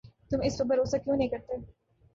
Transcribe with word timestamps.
تم 0.29 0.37
اس 0.43 0.57
پر 0.57 0.65
بھروسہ 0.65 0.97
کیوں 0.97 1.17
نہیں 1.17 1.27
کرتے؟ 1.27 1.55